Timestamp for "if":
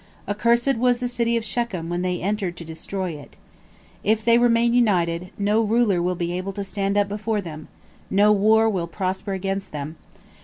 4.03-4.25